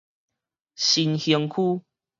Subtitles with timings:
[0.75, 1.85] 新興區